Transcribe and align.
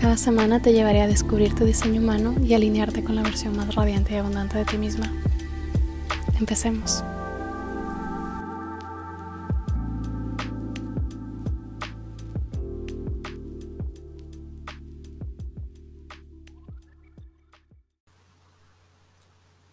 Cada 0.00 0.16
semana 0.16 0.62
te 0.62 0.72
llevaré 0.72 1.02
a 1.02 1.08
descubrir 1.08 1.56
tu 1.56 1.64
diseño 1.64 2.00
humano 2.00 2.36
y 2.40 2.54
alinearte 2.54 3.02
con 3.02 3.16
la 3.16 3.22
versión 3.22 3.56
más 3.56 3.74
radiante 3.74 4.14
y 4.14 4.16
abundante 4.18 4.56
de 4.58 4.64
ti 4.64 4.78
misma. 4.78 5.12
Empecemos. 6.38 7.02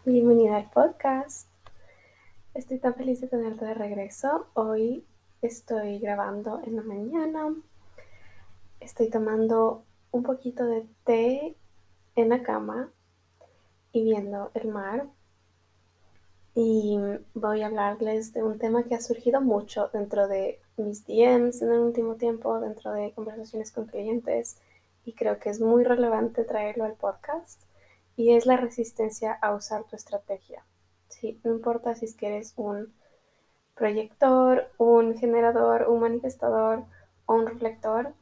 Bienvenida 0.05 0.57
al 0.57 0.71
podcast. 0.71 1.47
Estoy 2.55 2.79
tan 2.79 2.95
feliz 2.95 3.21
de 3.21 3.27
tenerte 3.27 3.63
de 3.63 3.75
regreso. 3.75 4.47
Hoy 4.55 5.05
estoy 5.43 5.99
grabando 5.99 6.61
en 6.65 6.77
la 6.77 6.81
mañana. 6.81 7.53
Estoy 8.79 9.11
tomando 9.11 9.84
un 10.15 10.23
poquito 10.23 10.65
de 10.65 10.87
té 11.03 11.57
en 12.15 12.29
la 12.29 12.41
cama 12.41 12.89
y 13.91 14.03
viendo 14.05 14.49
el 14.53 14.69
mar. 14.69 15.07
Y 16.53 16.97
voy 17.33 17.61
a 17.61 17.65
hablarles 17.65 18.31
de 18.31 18.41
un 18.41 18.57
tema 18.57 18.83
que 18.83 18.95
ha 18.95 19.01
surgido 19.01 19.41
mucho 19.41 19.89
dentro 19.91 20.29
de 20.29 20.61
mis 20.77 21.05
DMs 21.05 21.61
en 21.61 21.71
el 21.71 21.79
último 21.79 22.15
tiempo, 22.15 22.61
dentro 22.61 22.93
de 22.93 23.11
conversaciones 23.11 23.73
con 23.73 23.87
clientes, 23.87 24.57
y 25.03 25.11
creo 25.11 25.37
que 25.37 25.49
es 25.49 25.59
muy 25.59 25.83
relevante 25.83 26.45
traerlo 26.45 26.85
al 26.85 26.93
podcast, 26.93 27.61
y 28.15 28.31
es 28.35 28.45
la 28.45 28.55
resistencia 28.55 29.33
a 29.33 29.53
usar 29.53 29.83
tu 29.83 29.97
estrategia. 29.97 30.63
¿sí? 31.09 31.41
No 31.43 31.51
importa 31.51 31.93
si 31.93 32.05
es 32.05 32.13
que 32.13 32.27
eres 32.27 32.53
un 32.55 32.93
proyector, 33.75 34.71
un 34.77 35.17
generador, 35.17 35.89
un 35.89 35.99
manifestador 35.99 36.85
o 37.25 37.33
un 37.33 37.47
reflector, 37.47 38.13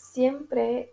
siempre 0.00 0.92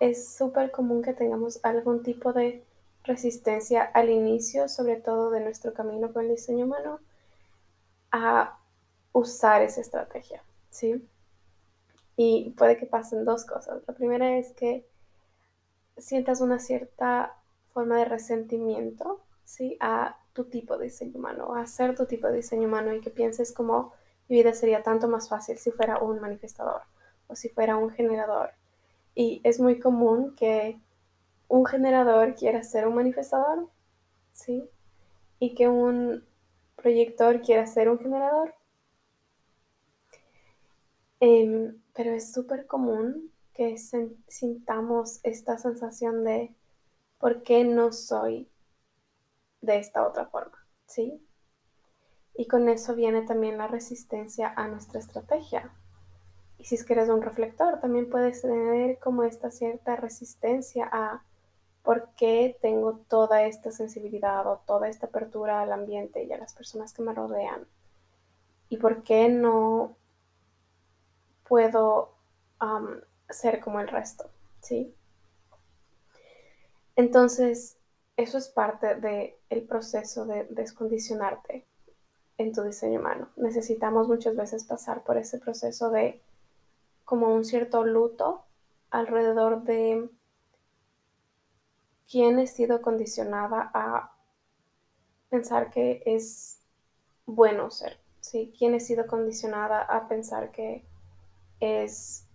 es 0.00 0.36
súper 0.36 0.70
común 0.70 1.02
que 1.02 1.12
tengamos 1.12 1.60
algún 1.64 2.02
tipo 2.02 2.32
de 2.32 2.64
resistencia 3.04 3.82
al 3.82 4.10
inicio, 4.10 4.68
sobre 4.68 4.96
todo 4.96 5.30
de 5.30 5.40
nuestro 5.40 5.74
camino 5.74 6.12
con 6.12 6.24
el 6.24 6.30
diseño 6.30 6.66
humano, 6.66 7.00
a 8.12 8.58
usar 9.12 9.62
esa 9.62 9.80
estrategia, 9.80 10.42
¿sí? 10.70 11.06
Y 12.16 12.50
puede 12.56 12.76
que 12.76 12.86
pasen 12.86 13.24
dos 13.24 13.44
cosas. 13.44 13.82
La 13.86 13.94
primera 13.94 14.38
es 14.38 14.52
que 14.52 14.86
sientas 15.96 16.40
una 16.40 16.58
cierta 16.58 17.34
forma 17.72 17.98
de 17.98 18.04
resentimiento, 18.04 19.20
¿sí? 19.44 19.76
A 19.80 20.18
tu 20.32 20.44
tipo 20.44 20.76
de 20.78 20.84
diseño 20.84 21.16
humano, 21.16 21.54
a 21.54 21.62
hacer 21.62 21.96
tu 21.96 22.06
tipo 22.06 22.28
de 22.28 22.36
diseño 22.36 22.68
humano 22.68 22.92
y 22.94 23.00
que 23.00 23.10
pienses 23.10 23.52
como 23.52 23.92
mi 24.28 24.36
vida 24.36 24.52
sería 24.54 24.82
tanto 24.82 25.08
más 25.08 25.28
fácil 25.28 25.58
si 25.58 25.70
fuera 25.70 25.98
un 25.98 26.20
manifestador 26.20 26.82
o 27.28 27.36
si 27.36 27.48
fuera 27.48 27.76
un 27.76 27.90
generador. 27.90 28.50
Y 29.14 29.40
es 29.44 29.60
muy 29.60 29.78
común 29.78 30.34
que 30.36 30.80
un 31.48 31.64
generador 31.64 32.34
quiera 32.34 32.62
ser 32.62 32.86
un 32.86 32.94
manifestador, 32.94 33.68
¿sí? 34.32 34.68
Y 35.38 35.54
que 35.54 35.68
un 35.68 36.24
proyector 36.76 37.40
quiera 37.40 37.66
ser 37.66 37.88
un 37.88 37.98
generador. 37.98 38.54
Em, 41.20 41.80
pero 41.94 42.12
es 42.12 42.32
súper 42.32 42.66
común 42.66 43.32
que 43.54 43.76
sintamos 44.28 45.20
esta 45.24 45.58
sensación 45.58 46.22
de 46.22 46.54
¿por 47.18 47.42
qué 47.42 47.64
no 47.64 47.92
soy 47.92 48.48
de 49.60 49.78
esta 49.78 50.06
otra 50.06 50.26
forma? 50.26 50.64
¿Sí? 50.86 51.20
Y 52.34 52.46
con 52.46 52.68
eso 52.68 52.94
viene 52.94 53.22
también 53.22 53.58
la 53.58 53.66
resistencia 53.66 54.52
a 54.56 54.68
nuestra 54.68 55.00
estrategia. 55.00 55.72
Y 56.58 56.64
si 56.64 56.74
es 56.74 56.84
que 56.84 56.92
eres 56.94 57.08
un 57.08 57.22
reflector, 57.22 57.80
también 57.80 58.10
puedes 58.10 58.42
tener 58.42 58.98
como 58.98 59.22
esta 59.22 59.50
cierta 59.50 59.96
resistencia 59.96 60.88
a 60.90 61.22
por 61.82 62.10
qué 62.16 62.58
tengo 62.60 62.98
toda 63.08 63.44
esta 63.44 63.70
sensibilidad 63.70 64.46
o 64.46 64.60
toda 64.66 64.88
esta 64.88 65.06
apertura 65.06 65.62
al 65.62 65.72
ambiente 65.72 66.24
y 66.24 66.32
a 66.32 66.38
las 66.38 66.52
personas 66.52 66.92
que 66.92 67.02
me 67.02 67.14
rodean. 67.14 67.66
Y 68.68 68.76
por 68.76 69.02
qué 69.04 69.28
no 69.28 69.96
puedo 71.48 72.12
ser 73.30 73.60
como 73.60 73.80
el 73.80 73.88
resto, 73.88 74.28
¿sí? 74.60 74.94
Entonces, 76.96 77.78
eso 78.16 78.36
es 78.36 78.48
parte 78.48 78.96
del 78.96 79.62
proceso 79.62 80.26
de 80.26 80.44
descondicionarte 80.50 81.64
en 82.36 82.52
tu 82.52 82.62
diseño 82.62 83.00
humano. 83.00 83.28
Necesitamos 83.36 84.08
muchas 84.08 84.34
veces 84.36 84.64
pasar 84.64 85.04
por 85.04 85.16
ese 85.16 85.38
proceso 85.38 85.90
de 85.90 86.20
como 87.08 87.34
un 87.34 87.42
cierto 87.42 87.84
luto 87.84 88.44
alrededor 88.90 89.62
de 89.62 90.10
quién 92.06 92.38
he 92.38 92.46
sido 92.46 92.82
condicionada 92.82 93.70
a 93.72 94.12
pensar 95.30 95.70
que 95.70 96.02
es 96.04 96.60
bueno 97.24 97.70
ser, 97.70 97.98
¿sí? 98.20 98.52
¿Quién 98.58 98.74
he 98.74 98.80
sido 98.80 99.06
condicionada 99.06 99.80
a 99.80 100.06
pensar 100.06 100.50
que 100.50 100.84
es 101.60 102.26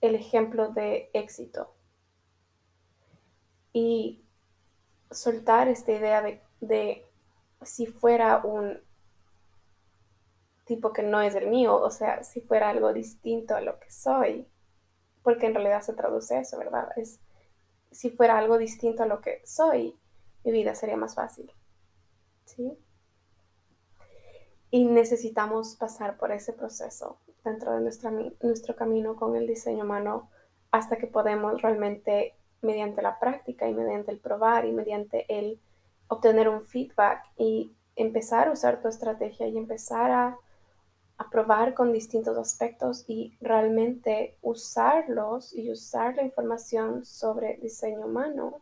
el 0.00 0.14
ejemplo 0.14 0.68
de 0.68 1.10
éxito? 1.12 1.74
Y 3.74 4.24
soltar 5.10 5.68
esta 5.68 5.92
idea 5.92 6.22
de, 6.22 6.40
de 6.62 7.04
si 7.60 7.84
fuera 7.84 8.38
un 8.38 8.80
tipo 10.76 10.92
que 10.92 11.02
no 11.02 11.20
es 11.20 11.34
el 11.34 11.48
mío, 11.48 11.76
o 11.76 11.90
sea, 11.90 12.22
si 12.24 12.40
fuera 12.40 12.70
algo 12.70 12.92
distinto 12.92 13.54
a 13.54 13.60
lo 13.60 13.78
que 13.78 13.90
soy, 13.90 14.46
porque 15.22 15.46
en 15.46 15.54
realidad 15.54 15.82
se 15.82 15.92
traduce 15.92 16.38
eso, 16.38 16.58
¿verdad? 16.58 16.88
Es 16.96 17.20
si 17.90 18.10
fuera 18.10 18.38
algo 18.38 18.58
distinto 18.58 19.02
a 19.02 19.06
lo 19.06 19.20
que 19.20 19.42
soy, 19.44 19.94
mi 20.44 20.52
vida 20.52 20.74
sería 20.74 20.96
más 20.96 21.14
fácil. 21.14 21.52
¿Sí? 22.46 22.72
Y 24.70 24.86
necesitamos 24.86 25.76
pasar 25.76 26.16
por 26.16 26.32
ese 26.32 26.54
proceso 26.54 27.18
dentro 27.44 27.72
de 27.72 27.80
nuestra, 27.80 28.10
nuestro 28.10 28.74
camino 28.74 29.16
con 29.16 29.36
el 29.36 29.46
diseño 29.46 29.84
humano 29.84 30.30
hasta 30.70 30.96
que 30.96 31.06
podemos 31.06 31.60
realmente, 31.60 32.34
mediante 32.62 33.02
la 33.02 33.18
práctica 33.18 33.68
y 33.68 33.74
mediante 33.74 34.10
el 34.10 34.18
probar 34.18 34.64
y 34.64 34.72
mediante 34.72 35.26
el 35.28 35.60
obtener 36.08 36.48
un 36.48 36.62
feedback 36.62 37.24
y 37.36 37.74
empezar 37.96 38.48
a 38.48 38.52
usar 38.52 38.80
tu 38.80 38.88
estrategia 38.88 39.46
y 39.48 39.58
empezar 39.58 40.10
a 40.10 40.38
a 41.22 41.30
probar 41.30 41.74
con 41.74 41.92
distintos 41.92 42.36
aspectos 42.36 43.04
y 43.06 43.36
realmente 43.40 44.36
usarlos 44.42 45.54
y 45.54 45.70
usar 45.70 46.16
la 46.16 46.24
información 46.24 47.04
sobre 47.04 47.58
diseño 47.58 48.06
humano, 48.06 48.60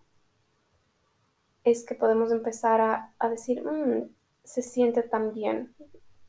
es 1.64 1.84
que 1.84 1.94
podemos 1.94 2.30
empezar 2.32 2.80
a, 3.18 3.28
decir, 3.28 3.64
mm, 3.64 4.10
se 4.44 4.62
siente 4.62 5.02
tan 5.02 5.32
bien 5.32 5.74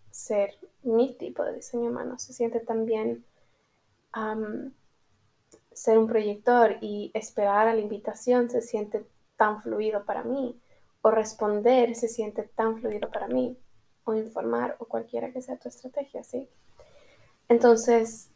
ser 0.09 0.53
mi 0.83 1.15
tipo 1.15 1.43
de 1.43 1.55
diseño 1.55 1.89
humano, 1.89 2.17
se 2.17 2.33
siente 2.33 2.61
tan 2.61 2.85
bien 2.85 3.25
ser 5.73 5.97
un 5.97 6.07
proyector 6.07 6.77
y 6.81 7.11
esperar 7.13 7.67
a 7.67 7.73
la 7.73 7.79
invitación 7.81 8.49
se 8.49 8.61
siente 8.61 9.05
tan 9.37 9.61
fluido 9.61 10.05
para 10.05 10.23
mí, 10.23 10.59
o 11.01 11.11
responder 11.11 11.95
se 11.95 12.07
siente 12.07 12.43
tan 12.43 12.79
fluido 12.79 13.09
para 13.09 13.27
mí 13.27 13.57
o 14.03 14.13
informar 14.15 14.75
o 14.79 14.85
cualquiera 14.85 15.31
que 15.31 15.41
sea 15.41 15.57
tu 15.57 15.69
estrategia, 15.69 16.23
¿sí? 16.23 16.49
Entonces, 17.47 18.29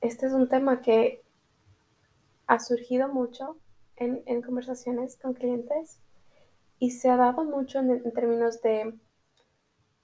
este 0.00 0.26
es 0.26 0.32
un 0.32 0.48
tema 0.48 0.82
que 0.82 1.22
ha 2.46 2.58
surgido 2.58 3.08
mucho 3.08 3.56
en, 3.96 4.42
conversaciones 4.42 5.16
con 5.16 5.32
clientes 5.32 6.00
y 6.78 6.90
se 6.90 7.08
ha 7.08 7.16
dado 7.16 7.44
mucho 7.44 7.78
en, 7.78 8.12
términos 8.12 8.60
de 8.62 8.98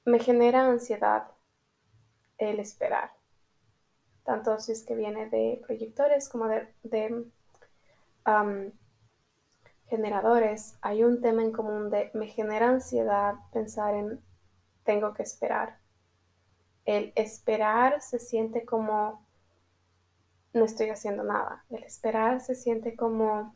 me 0.04 0.20
genera 0.20 0.66
ansiedad 0.68 1.24
el 2.38 2.60
esperar, 2.60 3.10
tanto 4.24 4.58
si 4.60 4.72
es 4.72 4.84
que 4.84 4.94
viene 4.94 5.28
de 5.28 5.60
proyectores 5.66 6.28
como 6.28 6.46
de, 6.46 7.26
generadores, 9.88 10.76
hay 10.80 11.02
un 11.02 11.20
tema 11.20 11.42
en 11.42 11.50
común 11.50 11.90
de 11.90 12.10
me 12.14 12.28
genera 12.28 12.68
ansiedad 12.68 13.34
pensar 13.52 13.94
en 13.94 14.20
tengo 14.88 15.12
que 15.12 15.22
esperar. 15.22 15.76
El 16.86 17.12
esperar 17.14 18.00
se 18.00 18.18
siente 18.18 18.64
como 18.64 19.22
no 20.54 20.64
estoy 20.64 20.88
haciendo 20.88 21.24
nada. 21.24 21.62
El 21.68 21.82
esperar 21.82 22.40
se 22.40 22.54
siente 22.54 22.96
como 22.96 23.54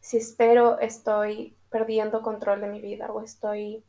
si 0.00 0.16
espero 0.16 0.80
estoy 0.80 1.56
perdiendo 1.70 2.22
control 2.22 2.62
de 2.62 2.66
mi 2.66 2.80
vida 2.80 3.12
o 3.12 3.22
estoy 3.22 3.84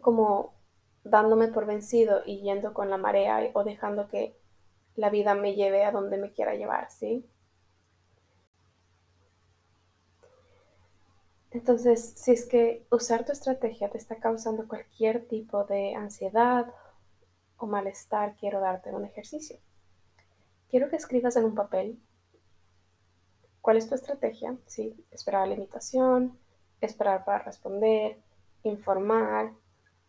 como 0.00 0.54
dándome 1.02 1.48
por 1.48 1.66
vencido 1.66 2.22
y 2.24 2.40
yendo 2.42 2.72
con 2.72 2.88
la 2.88 2.98
marea 2.98 3.50
o 3.52 3.64
dejando 3.64 4.06
que 4.06 4.38
la 4.94 5.10
vida 5.10 5.34
me 5.34 5.56
lleve 5.56 5.84
a 5.84 5.90
donde 5.90 6.18
me 6.18 6.30
quiera 6.30 6.54
llevar, 6.54 6.88
¿sí? 6.92 7.28
Entonces, 11.50 12.12
si 12.16 12.32
es 12.32 12.46
que 12.46 12.86
usar 12.90 13.24
tu 13.24 13.32
estrategia 13.32 13.88
te 13.88 13.98
está 13.98 14.16
causando 14.16 14.68
cualquier 14.68 15.26
tipo 15.26 15.64
de 15.64 15.94
ansiedad 15.94 16.72
o 17.56 17.66
malestar, 17.66 18.36
quiero 18.36 18.60
darte 18.60 18.90
un 18.90 19.04
ejercicio. 19.04 19.58
Quiero 20.70 20.90
que 20.90 20.96
escribas 20.96 21.36
en 21.36 21.46
un 21.46 21.54
papel 21.54 21.98
cuál 23.62 23.78
es 23.78 23.88
tu 23.88 23.94
estrategia, 23.94 24.56
¿sí? 24.66 24.94
Esperar 25.10 25.48
la 25.48 25.54
invitación, 25.54 26.38
esperar 26.80 27.24
para 27.24 27.38
responder, 27.40 28.18
informar, 28.62 29.52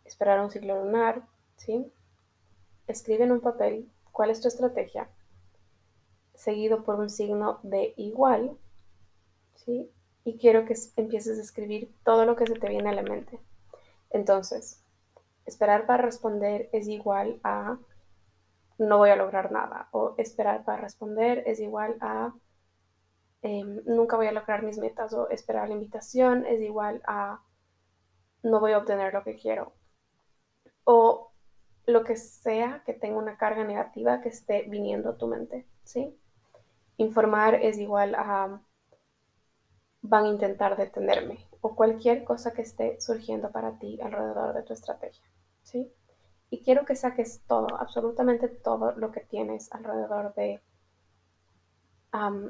esperar 0.03 0.42
un 0.42 0.51
ciclo 0.51 0.83
lunar, 0.83 1.25
¿sí? 1.56 1.92
Escribe 2.88 3.24
en 3.24 3.31
un 3.31 3.42
papel 3.42 3.89
cuál 4.12 4.30
es 4.30 4.42
tu 4.42 4.47
estrategia, 4.47 5.09
seguido 6.35 6.83
por 6.83 6.95
un 6.95 7.09
signo 7.09 7.59
de 7.63 7.94
igual, 7.95 8.57
¿sí? 9.56 9.89
Y 10.24 10.38
quiero 10.38 10.66
que 10.66 10.75
empieces 10.95 11.39
a 11.39 11.42
escribir 11.42 11.94
todo 12.04 12.25
lo 12.25 12.36
que 12.36 12.45
se 12.45 12.54
te 12.54 12.69
viene 12.69 12.89
a 12.89 12.94
la 12.94 13.04
mente. 13.04 13.39
Entonces, 14.10 14.83
esperar 15.45 15.86
para 15.86 16.04
responder 16.04 16.69
es 16.71 16.88
igual 16.88 17.39
a 17.44 17.77
no 18.77 18.98
voy 18.98 19.10
a 19.10 19.16
lograr 19.16 19.51
nada. 19.51 19.89
O 19.92 20.16
esperar 20.18 20.63
para 20.63 20.81
responder 20.81 21.44
es 21.45 21.60
igual 21.60 21.98
a 22.01 22.33
em, 23.42 23.81
nunca 23.86 24.16
voy 24.18 24.27
a 24.27 24.31
lograr 24.31 24.63
mis 24.63 24.77
metas. 24.77 25.13
O 25.13 25.30
esperar 25.30 25.68
la 25.68 25.75
invitación 25.75 26.45
es 26.45 26.62
igual 26.62 27.01
a 27.06 27.42
no 28.44 28.60
voy 28.60 28.71
a 28.71 28.77
obtener 28.77 29.13
lo 29.13 29.24
que 29.24 29.36
quiero. 29.36 29.74
O 30.83 31.31
lo 31.86 32.04
que 32.04 32.16
sea 32.16 32.83
que 32.86 32.94
tenga 32.94 33.18
una 33.18 33.38
carga 33.38 33.63
negativa 33.63 34.21
que 34.21 34.30
esté 34.30 34.63
viniendo 34.63 35.10
a 35.10 35.18
tu 35.18 35.27
mente, 35.27 35.66
¿sí? 35.83 36.16
Informar 36.98 37.56
es 37.56 37.77
igual 37.77 38.16
a 38.16 38.62
van 40.01 40.25
a 40.25 40.29
intentar 40.29 40.77
detenerme 40.77 41.45
o 41.61 41.75
cualquier 41.75 42.23
cosa 42.23 42.51
que 42.51 42.61
esté 42.61 42.99
surgiendo 43.01 43.51
para 43.51 43.77
ti 43.79 43.99
alrededor 44.01 44.53
de 44.53 44.63
tu 44.63 44.73
estrategia, 44.73 45.23
¿sí? 45.63 45.91
Y 46.49 46.61
quiero 46.63 46.85
que 46.85 46.95
saques 46.95 47.41
todo, 47.47 47.67
absolutamente 47.79 48.47
todo 48.47 48.93
lo 48.93 49.11
que 49.11 49.21
tienes 49.21 49.71
alrededor 49.71 50.33
de 50.35 50.61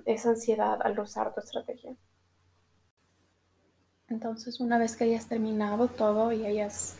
esa 0.05 0.29
ansiedad 0.29 0.79
al 0.81 0.97
usar 0.99 1.33
tu 1.33 1.41
estrategia. 1.41 1.93
Entonces, 4.07 4.59
una 4.59 4.77
vez 4.77 4.95
que 4.95 5.03
hayas 5.03 5.27
terminado 5.27 5.87
todo 5.87 6.31
y 6.31 6.45
hayas 6.45 6.95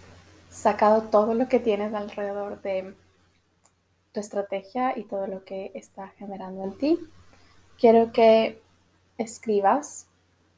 sacado 0.49 1.03
todo 1.03 1.33
lo 1.33 1.47
que 1.47 1.59
tienes 1.59 1.93
alrededor 1.93 2.61
de 2.61 2.93
tu 4.11 4.19
estrategia 4.19 4.97
y 4.97 5.03
todo 5.03 5.25
lo 5.27 5.43
que 5.45 5.71
está 5.73 6.09
generando 6.09 6.63
en 6.63 6.77
ti, 6.77 6.99
quiero 7.79 8.11
que 8.11 8.61
escribas, 9.17 10.08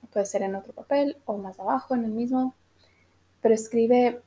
puede 0.08 0.26
ser 0.26 0.42
en 0.44 0.56
otro 0.56 0.74
papel 0.74 1.18
o 1.26 1.38
más 1.38 1.60
abajo 1.60 1.96
en 1.96 2.06
el 2.06 2.12
mismo, 2.12 2.56
pero 3.42 3.54
escribe 3.54 4.22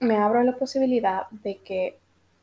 me 0.00 0.16
abro 0.16 0.42
la 0.42 0.56
posibilidad 0.56 1.28
de 1.30 1.58
que 1.58 1.98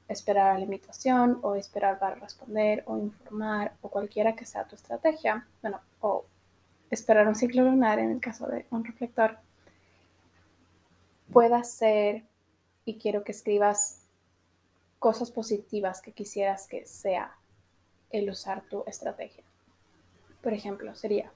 esperar 0.07 0.55
a 0.55 0.57
la 0.57 0.63
invitación 0.63 1.39
o 1.41 1.55
esperar 1.55 1.99
para 1.99 2.15
responder 2.15 2.83
o 2.85 2.97
informar 2.97 3.73
o 3.81 3.89
cualquiera 3.89 4.35
que 4.35 4.45
sea 4.45 4.65
tu 4.65 4.75
estrategia, 4.75 5.45
bueno, 5.61 5.81
o 5.99 6.23
esperar 6.89 7.27
un 7.27 7.35
ciclo 7.35 7.63
lunar 7.63 7.99
en 7.99 8.11
el 8.11 8.19
caso 8.21 8.47
de 8.47 8.65
un 8.71 8.85
reflector, 8.85 9.37
pueda 11.33 11.63
ser, 11.63 12.23
y 12.85 12.97
quiero 12.97 13.23
que 13.23 13.33
escribas 13.33 14.03
cosas 14.99 15.29
positivas 15.29 16.01
que 16.01 16.13
quisieras 16.13 16.67
que 16.67 16.85
sea 16.85 17.35
el 18.09 18.29
usar 18.29 18.61
tu 18.69 18.83
estrategia. 18.87 19.43
Por 20.41 20.53
ejemplo, 20.53 20.95
sería, 20.95 21.31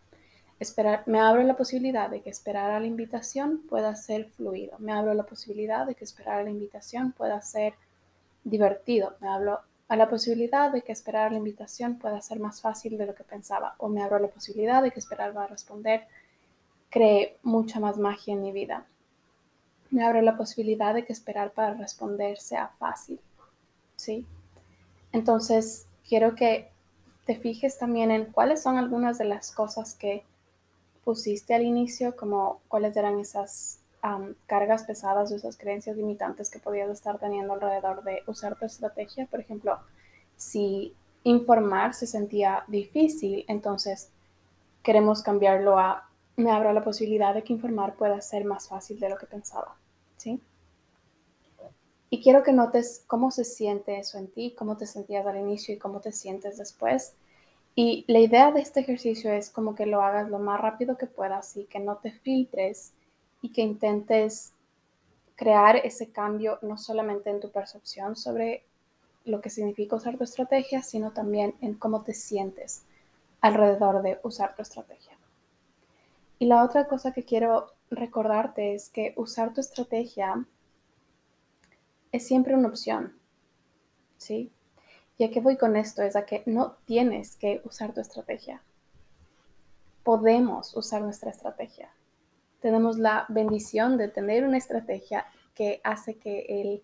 Esperar, 0.62 1.02
me 1.08 1.20
abro 1.20 1.42
la 1.42 1.58
posibilidad 1.58 2.08
de 2.08 2.22
que 2.22 2.30
esperar 2.30 2.70
a 2.70 2.80
la 2.80 2.86
invitación 2.86 3.64
pueda 3.68 3.96
ser 3.96 4.30
fluido. 4.30 4.78
Me 4.78 4.92
abro 4.92 5.16
la 5.16 5.24
posibilidad 5.24 5.88
de 5.88 5.96
que 5.96 6.04
esperar 6.04 6.42
a 6.42 6.44
la 6.44 6.52
invitación 6.52 7.14
pueda 7.14 7.42
ser 7.42 7.74
divertido. 8.44 9.16
Me 9.22 9.28
abro 9.28 9.62
a 9.88 9.96
la 9.96 10.08
posibilidad 10.08 10.72
de 10.72 10.84
que 10.84 10.92
esperar 10.92 11.30
a 11.30 11.30
la 11.32 11.40
invitación 11.40 11.98
pueda 11.98 12.22
ser 12.22 12.40
más 12.40 12.62
fácil 12.62 12.96
de 13.00 13.08
lo 13.08 13.16
que 13.16 13.24
pensaba. 13.24 13.74
O 13.80 13.90
me 13.90 14.04
abro 14.04 14.20
la 14.20 14.28
posibilidad 14.28 14.84
de 14.84 14.92
que 14.92 15.00
esperar 15.00 15.36
va 15.36 15.46
a 15.46 15.48
responder 15.48 16.04
cree 16.92 17.40
mucha 17.42 17.80
más 17.80 17.98
magia 17.98 18.36
en 18.36 18.44
mi 18.44 18.52
vida. 18.52 18.86
Me 19.90 20.06
abro 20.06 20.22
la 20.22 20.38
posibilidad 20.38 20.94
de 20.94 21.06
que 21.06 21.14
esperar 21.14 21.54
para 21.54 21.74
responder 21.74 22.38
sea 22.38 22.68
fácil. 22.78 23.20
¿Sí? 23.96 24.28
Entonces, 25.12 25.88
quiero 26.08 26.36
que 26.36 26.70
te 27.26 27.36
fijes 27.36 27.80
también 27.80 28.12
en 28.12 28.26
cuáles 28.26 28.62
son 28.62 28.78
algunas 28.78 29.18
de 29.18 29.26
las 29.26 29.52
cosas 29.52 29.96
que 29.96 30.24
pusiste 31.04 31.54
al 31.54 31.64
inicio, 31.64 32.16
como 32.16 32.62
cuáles 32.68 32.96
eran 32.96 33.20
esas 33.20 33.80
cargas 34.48 34.84
pesadas 34.84 35.32
o 35.32 35.36
esas 35.36 35.58
creencias 35.58 35.96
limitantes 35.96 36.50
que 36.50 36.58
podías 36.58 36.90
estar 36.90 37.20
teniendo 37.20 37.54
alrededor 37.54 38.04
de 38.04 38.24
usar 38.26 38.58
tu 38.58 38.66
estrategia. 38.66 39.28
Por 39.28 39.40
ejemplo, 39.40 39.78
si 40.38 40.96
informar 41.24 41.94
se 41.94 42.08
sentía 42.08 42.64
difícil, 42.68 43.46
entonces 43.48 44.10
queremos 44.82 45.22
cambiarlo 45.22 45.78
a 45.78 46.08
me 46.38 46.50
abro 46.50 46.74
la 46.74 46.84
posibilidad 46.84 47.34
de 47.36 47.44
que 47.44 47.54
informar 47.54 47.96
pueda 47.96 48.20
ser 48.22 48.46
más 48.46 48.68
fácil 48.68 49.00
de 49.00 49.10
lo 49.10 49.18
que 49.18 49.28
pensaba, 49.28 49.76
¿sí? 50.18 50.42
Y 52.10 52.22
quiero 52.22 52.42
que 52.42 52.54
notes 52.54 53.04
cómo 53.06 53.32
se 53.32 53.44
siente 53.44 54.00
eso 54.00 54.18
en 54.18 54.28
ti, 54.28 54.56
cómo 54.58 54.78
te 54.78 54.88
sentías 54.88 55.26
al 55.28 55.38
inicio 55.38 55.76
y 55.76 55.78
cómo 55.78 56.00
te 56.00 56.12
sientes 56.12 56.58
después. 56.58 57.14
Y 57.76 58.04
la 58.08 58.20
idea 58.20 58.52
de 58.52 58.62
este 58.62 58.82
ejercicio 58.82 59.32
es 59.32 59.50
como 59.50 59.76
que 59.76 59.86
lo 59.86 60.02
hagas 60.02 60.30
lo 60.30 60.40
más 60.40 60.60
rápido 60.60 60.98
que 60.98 61.08
puedas 61.08 61.56
y 61.56 61.66
que 61.66 61.80
no 61.80 61.98
te 61.98 62.12
filtres 62.12 62.94
y 63.42 63.50
que 63.50 63.62
intentes 63.62 64.54
crear 65.36 65.78
ese 65.78 66.12
cambio 66.12 66.60
no 66.62 66.78
solamente 66.78 67.30
en 67.30 67.40
tu 67.40 67.50
percepción 67.50 68.16
sobre 68.16 68.64
lo 69.26 69.42
que 69.42 69.50
significa 69.50 69.96
usar 69.96 70.18
tu 70.18 70.24
estrategia, 70.24 70.84
sino 70.84 71.12
también 71.12 71.56
en 71.62 71.76
cómo 71.76 72.04
te 72.04 72.14
sientes 72.14 72.84
alrededor 73.40 74.02
de 74.02 74.20
usar 74.24 74.56
tu 74.56 74.62
estrategia. 74.62 75.18
Y 76.40 76.46
la 76.46 76.64
otra 76.64 76.88
cosa 76.88 77.12
que 77.12 77.24
quiero 77.24 77.72
recordarte 77.90 78.74
es 78.74 78.90
que 78.90 79.14
usar 79.16 79.54
tu 79.54 79.62
estrategia 79.62 80.46
es 82.12 82.28
siempre 82.28 82.56
una 82.56 82.68
opción, 82.68 83.14
¿sí? 84.18 84.52
¿Y 85.22 85.24
a 85.24 85.30
qué 85.30 85.40
voy 85.40 85.56
con 85.56 85.76
esto? 85.76 86.02
Es 86.02 86.16
a 86.16 86.26
que 86.26 86.42
no 86.48 86.78
tienes 86.86 87.36
que 87.36 87.62
usar 87.64 87.94
tu 87.94 88.02
estrategia. 88.02 88.64
Podemos 90.04 90.76
usar 90.76 91.04
nuestra 91.04 91.30
estrategia. 91.30 91.94
Tenemos 92.60 92.98
la 92.98 93.28
bendición 93.30 93.98
de 93.98 94.08
tener 94.08 94.44
una 94.44 94.58
estrategia 94.58 95.28
que 95.54 95.80
hace 95.84 96.18
que 96.18 96.48
el 96.50 96.84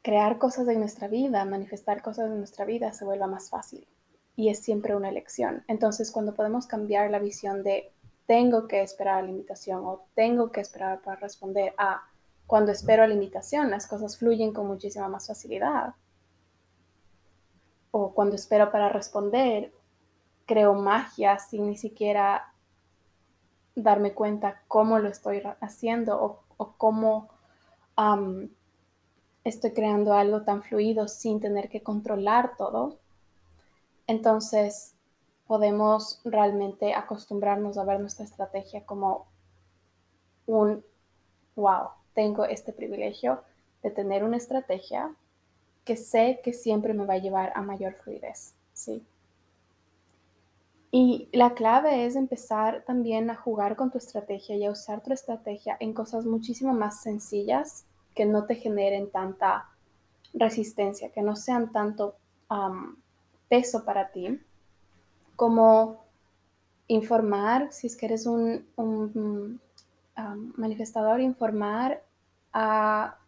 crear 0.00 0.38
cosas 0.38 0.66
en 0.68 0.78
nuestra 0.80 1.06
vida, 1.06 1.44
manifestar 1.44 2.00
cosas 2.00 2.30
en 2.30 2.38
nuestra 2.38 2.64
vida 2.64 2.94
se 2.94 3.04
vuelva 3.04 3.26
más 3.26 3.50
fácil. 3.50 3.86
Y 4.34 4.48
es 4.48 4.60
siempre 4.60 4.96
una 4.96 5.10
elección. 5.10 5.64
Entonces, 5.68 6.10
cuando 6.10 6.34
podemos 6.34 6.66
cambiar 6.66 7.10
la 7.10 7.18
visión 7.18 7.62
de 7.62 7.92
tengo 8.24 8.68
que 8.68 8.80
esperar 8.80 9.18
a 9.18 9.22
la 9.22 9.28
invitación 9.28 9.84
o 9.84 10.06
tengo 10.14 10.50
que 10.50 10.62
esperar 10.62 11.02
para 11.02 11.20
responder 11.20 11.74
a 11.76 12.04
cuando 12.46 12.72
espero 12.72 13.02
a 13.02 13.06
la 13.06 13.12
invitación, 13.12 13.70
las 13.70 13.86
cosas 13.86 14.16
fluyen 14.16 14.54
con 14.54 14.66
muchísima 14.66 15.08
más 15.08 15.26
facilidad 15.26 15.94
o 17.96 18.12
cuando 18.12 18.34
espero 18.34 18.72
para 18.72 18.88
responder, 18.88 19.72
creo 20.46 20.74
magia 20.74 21.38
sin 21.38 21.68
ni 21.68 21.76
siquiera 21.76 22.52
darme 23.76 24.14
cuenta 24.14 24.62
cómo 24.66 24.98
lo 24.98 25.08
estoy 25.08 25.44
haciendo 25.60 26.44
o, 26.56 26.74
cómo 26.76 27.28
estoy 29.44 29.70
creando 29.70 30.12
algo 30.12 30.42
tan 30.42 30.64
fluido 30.64 31.06
sin 31.06 31.38
tener 31.38 31.68
que 31.68 31.84
controlar 31.84 32.56
todo. 32.56 32.98
Entonces 34.08 34.96
podemos 35.46 36.20
realmente 36.24 36.94
acostumbrarnos 36.94 37.78
a 37.78 37.84
ver 37.84 38.00
nuestra 38.00 38.24
estrategia 38.24 38.84
como 38.84 39.28
un, 40.46 40.84
wow, 41.54 41.90
tengo 42.12 42.44
este 42.44 42.72
privilegio 42.72 43.40
de 43.84 43.90
tener 43.92 44.24
una 44.24 44.36
estrategia 44.36 45.14
que 45.84 45.96
sé 45.96 46.40
que 46.42 46.52
siempre 46.52 46.94
me 46.94 47.04
va 47.04 47.14
a 47.14 47.18
llevar 47.18 47.52
a 47.54 47.62
mayor 47.62 47.94
fluidez, 47.94 48.54
¿sí? 48.72 49.04
Y 50.90 51.28
la 51.32 51.54
clave 51.54 52.06
es 52.06 52.14
empezar 52.14 52.84
también 52.86 53.28
a 53.28 53.34
jugar 53.34 53.74
con 53.74 53.90
tu 53.90 53.98
estrategia 53.98 54.54
y 54.54 54.64
a 54.64 54.70
usar 54.70 55.02
tu 55.02 55.12
estrategia 55.12 55.76
en 55.80 55.92
cosas 55.92 56.24
muchísimo 56.24 56.72
más 56.72 57.02
sencillas 57.02 57.84
que 58.14 58.26
no 58.26 58.46
te 58.46 58.54
generen 58.54 59.10
tanta 59.10 59.68
resistencia, 60.32 61.10
que 61.10 61.22
no 61.22 61.36
sean 61.36 61.72
tanto 61.72 62.16
peso 63.48 63.84
para 63.84 64.10
ti, 64.12 64.40
como 65.36 66.04
informar, 66.86 67.72
si 67.72 67.88
es 67.88 67.96
que 67.96 68.06
eres 68.06 68.26
un, 68.26 69.60
manifestador, 70.56 71.20
informar 71.20 72.02
a 72.52 73.18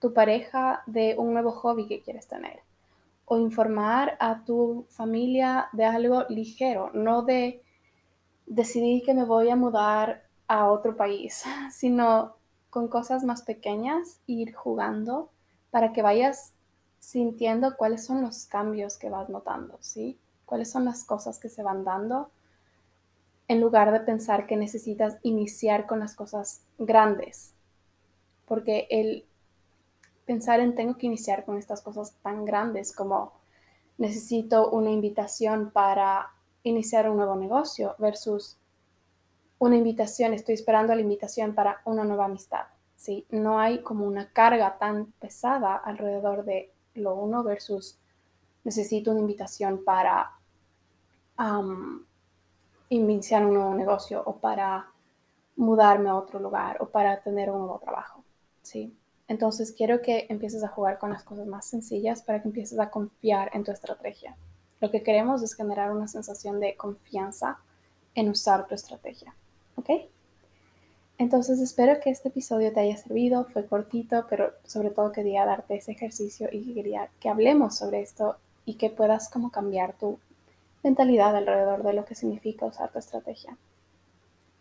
tu 0.00 0.12
pareja 0.12 0.82
de 0.86 1.14
un 1.18 1.32
nuevo 1.32 1.52
hobby 1.52 1.86
que 1.86 2.00
quieres 2.02 2.26
tener 2.26 2.60
o 3.28 3.38
informar 3.38 4.16
a 4.20 4.42
tu 4.44 4.86
familia 4.88 5.68
de 5.72 5.84
algo 5.84 6.24
ligero, 6.30 6.90
no 6.94 7.22
de 7.22 7.62
decidir 8.46 9.04
que 9.04 9.12
me 9.12 9.24
voy 9.24 9.50
a 9.50 9.56
mudar 9.56 10.24
a 10.46 10.70
otro 10.70 10.96
país, 10.96 11.44
sino 11.70 12.36
con 12.70 12.88
cosas 12.88 13.24
más 13.24 13.42
pequeñas, 13.42 14.20
ir 14.26 14.54
jugando 14.54 15.30
para 15.70 15.92
que 15.92 16.02
vayas 16.02 16.54
sintiendo 16.98 17.76
cuáles 17.76 18.04
son 18.04 18.22
los 18.22 18.46
cambios 18.46 18.96
que 18.96 19.10
vas 19.10 19.28
notando, 19.28 19.76
¿sí? 19.80 20.18
Cuáles 20.46 20.70
son 20.70 20.86
las 20.86 21.04
cosas 21.04 21.38
que 21.38 21.50
se 21.50 21.62
van 21.62 21.84
dando 21.84 22.30
en 23.46 23.60
lugar 23.60 23.92
de 23.92 24.00
pensar 24.00 24.46
que 24.46 24.56
necesitas 24.56 25.18
iniciar 25.22 25.86
con 25.86 26.00
las 26.00 26.14
cosas 26.14 26.62
grandes. 26.78 27.54
Porque 28.46 28.86
el 28.90 29.24
pensar 30.28 30.60
en 30.60 30.74
tengo 30.74 30.98
que 30.98 31.06
iniciar 31.06 31.46
con 31.46 31.56
estas 31.56 31.80
cosas 31.80 32.12
tan 32.22 32.44
grandes 32.44 32.94
como 32.94 33.32
necesito 33.96 34.68
una 34.68 34.90
invitación 34.90 35.70
para 35.70 36.34
iniciar 36.64 37.08
un 37.08 37.16
nuevo 37.16 37.34
negocio 37.34 37.94
versus 37.98 38.58
una 39.58 39.78
invitación, 39.78 40.34
estoy 40.34 40.54
esperando 40.54 40.94
la 40.94 41.00
invitación 41.00 41.54
para 41.54 41.80
una 41.86 42.04
nueva 42.04 42.26
amistad. 42.26 42.66
¿sí? 42.94 43.26
No 43.30 43.58
hay 43.58 43.82
como 43.82 44.04
una 44.04 44.30
carga 44.30 44.76
tan 44.76 45.06
pesada 45.12 45.76
alrededor 45.76 46.44
de 46.44 46.70
lo 46.94 47.14
uno 47.14 47.42
versus 47.42 47.98
necesito 48.64 49.12
una 49.12 49.20
invitación 49.20 49.82
para 49.82 50.32
iniciar 52.90 53.46
un 53.46 53.54
nuevo 53.54 53.74
negocio 53.74 54.22
o 54.26 54.36
para 54.36 54.90
mudarme 55.56 56.10
a 56.10 56.16
otro 56.16 56.38
lugar 56.38 56.76
o 56.80 56.86
para 56.86 57.18
tener 57.22 57.50
un 57.50 57.60
nuevo 57.60 57.78
trabajo. 57.78 58.22
¿sí? 58.60 58.94
Entonces 59.28 59.72
quiero 59.72 60.00
que 60.00 60.26
empieces 60.30 60.64
a 60.64 60.68
jugar 60.68 60.98
con 60.98 61.10
las 61.10 61.22
cosas 61.22 61.46
más 61.46 61.66
sencillas 61.66 62.22
para 62.22 62.40
que 62.40 62.48
empieces 62.48 62.78
a 62.78 62.90
confiar 62.90 63.50
en 63.52 63.62
tu 63.62 63.70
estrategia. 63.70 64.36
Lo 64.80 64.90
que 64.90 65.02
queremos 65.02 65.42
es 65.42 65.54
generar 65.54 65.92
una 65.92 66.08
sensación 66.08 66.60
de 66.60 66.76
confianza 66.76 67.58
en 68.14 68.30
usar 68.30 68.66
tu 68.66 68.74
estrategia. 68.74 69.34
¿Ok? 69.76 69.90
Entonces 71.18 71.60
espero 71.60 72.00
que 72.00 72.10
este 72.10 72.28
episodio 72.28 72.72
te 72.72 72.80
haya 72.80 72.96
servido. 72.96 73.44
Fue 73.44 73.66
cortito, 73.66 74.26
pero 74.30 74.52
sobre 74.64 74.90
todo 74.90 75.12
quería 75.12 75.44
darte 75.44 75.76
ese 75.76 75.92
ejercicio 75.92 76.48
y 76.50 76.74
quería 76.74 77.10
que 77.20 77.28
hablemos 77.28 77.76
sobre 77.76 78.00
esto 78.00 78.36
y 78.64 78.74
que 78.74 78.88
puedas 78.88 79.28
como 79.28 79.50
cambiar 79.50 79.94
tu 79.94 80.18
mentalidad 80.84 81.36
alrededor 81.36 81.82
de 81.82 81.92
lo 81.92 82.04
que 82.04 82.14
significa 82.14 82.66
usar 82.66 82.90
tu 82.92 82.98
estrategia. 82.98 83.56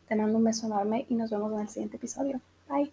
Te 0.08 0.16
mando 0.16 0.38
un 0.38 0.44
beso 0.44 0.66
enorme 0.66 1.06
y 1.10 1.16
nos 1.16 1.30
vemos 1.30 1.54
en 1.54 1.60
el 1.60 1.70
siguiente 1.70 1.98
episodio. 1.98 2.42
Bye. 2.68 2.92